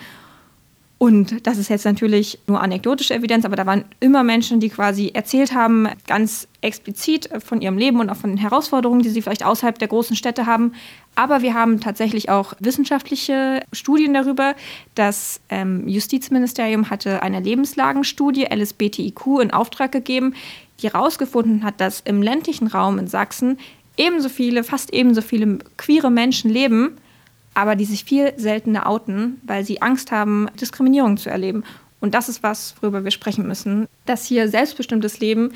Und 0.97 1.47
das 1.47 1.59
ist 1.59 1.69
jetzt 1.69 1.85
natürlich 1.85 2.39
nur 2.47 2.63
anekdotische 2.63 3.15
Evidenz, 3.15 3.45
aber 3.45 3.57
da 3.57 3.67
waren 3.67 3.85
immer 4.01 4.23
Menschen, 4.23 4.61
die 4.61 4.71
quasi 4.71 5.11
erzählt 5.13 5.53
haben, 5.53 5.89
ganz 6.07 6.49
explizit 6.61 7.29
von 7.45 7.61
ihrem 7.61 7.77
Leben 7.77 8.01
und 8.01 8.09
auch 8.11 8.17
von 8.17 8.31
den 8.31 8.39
Herausforderungen, 8.39 9.03
die 9.03 9.11
sie 9.11 9.21
vielleicht 9.21 9.45
außerhalb 9.45 9.79
der 9.79 9.89
großen 9.89 10.17
Städte 10.17 10.47
haben. 10.47 10.73
Aber 11.17 11.43
wir 11.43 11.53
haben 11.53 11.81
tatsächlich 11.81 12.31
auch 12.31 12.55
wissenschaftliche 12.61 13.61
Studien 13.73 14.15
darüber. 14.15 14.55
Das 14.95 15.41
ähm, 15.51 15.87
Justizministerium 15.87 16.89
hatte 16.91 17.23
eine 17.23 17.41
Lebenslagenstudie 17.41 18.47
LSBTIQ 18.47 19.43
in 19.43 19.51
Auftrag 19.51 19.93
gegeben, 19.93 20.35
die 20.81 20.89
herausgefunden 20.89 21.65
hat, 21.65 21.81
dass 21.81 22.01
im 22.01 22.23
ländlichen 22.23 22.69
Raum 22.69 22.99
in 22.99 23.09
Sachsen 23.09 23.59
ebenso 23.97 24.29
viele, 24.29 24.65
fast 24.65 24.93
ebenso 24.95 25.23
viele 25.23 25.59
queere 25.77 26.11
Menschen 26.11 26.51
leben, 26.51 26.97
aber 27.55 27.77
die 27.77 27.85
sich 27.85 28.05
viel 28.05 28.33
seltener 28.37 28.87
outen, 28.87 29.41
weil 29.45 29.65
sie 29.65 29.81
Angst 29.83 30.13
haben, 30.13 30.49
Diskriminierung 30.61 31.17
zu 31.17 31.31
erleben. 31.31 31.65
Und 32.01 32.15
das 32.15 32.29
ist 32.29 32.43
was, 32.43 32.75
worüber 32.81 33.05
wir 33.05 33.11
sprechen 33.11 33.47
müssen, 33.47 33.89
dass 34.07 34.27
hier 34.27 34.49
selbstbestimmtes 34.49 35.21
Leben 35.21 35.53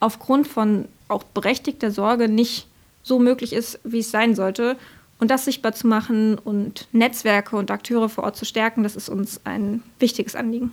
aufgrund 0.00 0.46
von 0.46 0.84
auch 1.08 1.24
berechtigter 1.24 1.90
Sorge 1.90 2.28
nicht 2.28 2.68
so 3.02 3.18
möglich 3.18 3.52
ist, 3.52 3.80
wie 3.82 4.00
es 4.00 4.10
sein 4.10 4.34
sollte. 4.34 4.76
Und 5.18 5.30
das 5.30 5.46
sichtbar 5.46 5.72
zu 5.72 5.88
machen 5.88 6.38
und 6.38 6.86
Netzwerke 6.92 7.56
und 7.56 7.70
Akteure 7.70 8.08
vor 8.08 8.24
Ort 8.24 8.36
zu 8.36 8.44
stärken, 8.44 8.84
das 8.84 8.94
ist 8.94 9.08
uns 9.08 9.40
ein 9.44 9.82
wichtiges 9.98 10.36
Anliegen. 10.36 10.70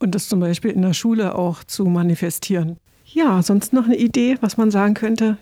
Und 0.00 0.14
das 0.14 0.28
zum 0.28 0.40
Beispiel 0.40 0.72
in 0.72 0.82
der 0.82 0.94
Schule 0.94 1.36
auch 1.36 1.62
zu 1.62 1.84
manifestieren. 1.84 2.78
Ja, 3.04 3.40
sonst 3.42 3.72
noch 3.72 3.84
eine 3.84 3.96
Idee, 3.96 4.36
was 4.40 4.56
man 4.56 4.72
sagen 4.72 4.94
könnte, 4.94 5.38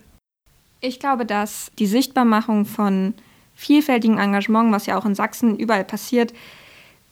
ich 0.85 1.01
glaube, 1.01 1.25
dass 1.25 1.71
die 1.79 1.87
Sichtbarmachung 1.87 2.67
von 2.67 3.15
vielfältigen 3.55 4.19
Engagement, 4.19 4.73
was 4.73 4.87
ja 4.87 4.99
auch 4.99 5.05
in 5.05 5.15
Sachsen 5.15 5.57
überall 5.57 5.85
passiert, 5.85 6.33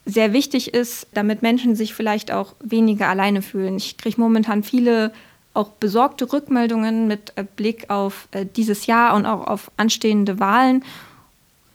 sehr 0.04 0.32
wichtig 0.32 0.75
ist, 0.75 1.06
damit 1.14 1.42
Menschen 1.42 1.76
sich 1.76 1.94
vielleicht 1.94 2.32
auch 2.32 2.54
weniger 2.61 3.08
alleine 3.08 3.42
fühlen. 3.42 3.76
Ich 3.76 3.96
kriege 3.96 4.20
momentan 4.20 4.62
viele 4.62 5.12
auch 5.54 5.68
besorgte 5.68 6.32
Rückmeldungen 6.32 7.06
mit 7.06 7.32
äh, 7.37 7.44
Blick 7.44 7.90
auf 7.90 8.28
äh, 8.32 8.46
dieses 8.46 8.87
Jahr 8.87 9.14
und 9.14 9.26
auch 9.26 9.46
auf 9.46 9.70
anstehende 9.76 10.40
Wahlen. 10.40 10.82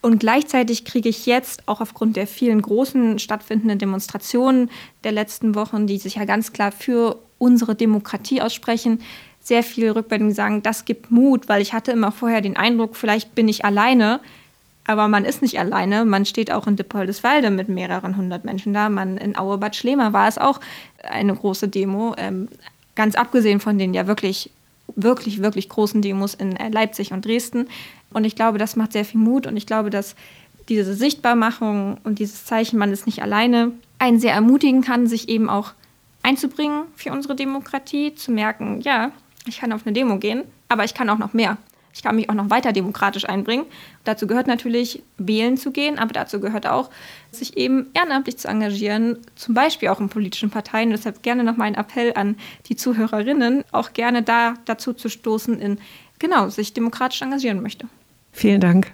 Und 0.01 0.19
gleichzeitig 0.19 0.86
kriege 0.86 1.09
ich 1.09 1.25
jetzt 1.25 1.67
auch 1.67 1.81
aufgrund 1.81 2.15
der 2.15 2.27
vielen 2.27 2.62
großen 2.62 3.19
stattfindenden 3.19 3.79
Demonstrationen 3.79 4.69
der 5.03 5.12
letzten 5.12 5.55
Wochen, 5.55 5.88
die 5.88 5.97
sich 5.97 6.15
ja 6.15 6.25
ganz 6.25 6.53
klar 6.53 6.71
für 6.71 7.19
unsere 7.39 7.75
Demokratie 7.75 8.41
aussprechen, 8.41 9.01
sehr 9.41 9.63
viele 9.63 9.95
Rückmeldungen 9.95 10.33
sagen, 10.33 10.62
das 10.62 10.86
gibt 10.86 11.12
Mut, 11.12 11.47
weil 11.47 11.62
ich 11.62 11.74
hatte 11.74 11.91
immer 11.91 12.12
vorher 12.12 12.41
den 12.41 12.57
Eindruck, 12.57 12.95
vielleicht 12.95 13.33
bin 13.33 13.47
ich 13.47 13.63
alleine, 13.63 14.19
aber 14.88 15.08
man 15.10 15.25
ist 15.25 15.41
nicht 15.41 15.60
alleine. 15.60 16.06
Man 16.06 16.25
steht 16.25 16.51
auch 16.51 16.65
in 16.65 16.77
Dippoldeswalde 16.77 17.51
mit 17.51 17.70
mehreren 17.70 18.17
hundert 18.17 18.46
Menschen 18.46 18.74
da. 18.74 18.89
Man 18.89 19.17
in 19.17 19.38
Auebad 19.38 19.75
Schlema 19.75 20.13
war 20.13 20.27
es 20.27 20.38
auch 20.38 20.60
eine 21.03 21.36
große 21.36 21.67
Demo. 21.67 22.15
Ähm, 22.17 22.48
ganz 22.96 23.15
abgesehen 23.15 23.60
von 23.60 23.77
den 23.77 23.94
ja 23.94 24.08
wirklich, 24.08 24.50
wirklich, 24.96 25.41
wirklich 25.41 25.70
großen 25.70 26.01
Demos 26.01 26.34
in 26.34 26.56
äh, 26.56 26.70
Leipzig 26.70 27.12
und 27.12 27.25
Dresden. 27.25 27.67
Und 28.12 28.24
ich 28.24 28.36
glaube, 28.36 28.58
das 28.58 28.77
macht 28.77 28.94
sehr 28.94 29.06
viel 29.06 29.20
Mut. 29.20 29.46
Und 29.46 29.58
ich 29.58 29.65
glaube, 29.65 29.89
dass 29.89 30.15
diese 30.70 30.94
Sichtbarmachung 30.94 31.98
und 32.03 32.20
dieses 32.20 32.46
Zeichen, 32.46 32.79
man 32.79 32.91
ist 32.91 33.06
nicht 33.06 33.22
alleine, 33.22 33.74
einen 34.00 34.20
sehr 34.20 34.34
ermutigen 34.34 34.82
kann, 34.82 35.08
sich 35.08 35.27
eben 35.27 35.50
auch 35.50 35.74
einzubringen 36.24 36.84
für 36.96 37.12
unsere 37.12 37.36
Demokratie, 37.36 38.15
zu 38.15 38.32
merken, 38.32 38.82
ja, 38.82 39.12
ich 39.46 39.60
kann 39.60 39.72
auf 39.72 39.86
eine 39.86 39.94
Demo 39.94 40.17
gehen, 40.17 40.44
aber 40.67 40.84
ich 40.84 40.94
kann 40.94 41.10
auch 41.10 41.17
noch 41.17 41.34
mehr. 41.34 41.58
Ich 41.97 42.03
kann 42.03 42.15
mich 42.15 42.29
auch 42.29 42.35
noch 42.35 42.51
weiter 42.51 42.73
demokratisch 42.73 43.27
einbringen. 43.27 43.65
Dazu 44.03 44.27
gehört 44.27 44.45
natürlich, 44.45 45.01
wählen 45.17 45.57
zu 45.57 45.71
gehen, 45.71 45.97
aber 45.97 46.13
dazu 46.13 46.39
gehört 46.39 46.67
auch, 46.67 46.91
sich 47.31 47.57
eben 47.57 47.87
ehrenamtlich 47.95 48.37
zu 48.37 48.47
engagieren, 48.47 49.17
zum 49.35 49.55
Beispiel 49.55 49.89
auch 49.89 49.99
in 49.99 50.07
politischen 50.07 50.51
Parteien. 50.51 50.91
deshalb 50.91 51.23
gerne 51.23 51.43
noch 51.43 51.57
mein 51.57 51.73
Appell 51.73 52.13
an 52.13 52.37
die 52.67 52.75
Zuhörerinnen, 52.75 53.63
auch 53.71 53.93
gerne 53.93 54.21
da 54.21 54.53
dazu 54.65 54.93
zu 54.93 55.09
stoßen, 55.09 55.59
in 55.59 55.79
genau 56.19 56.49
sich 56.49 56.73
demokratisch 56.73 57.23
engagieren 57.23 57.63
möchte. 57.63 57.87
Vielen 58.31 58.61
Dank. 58.61 58.93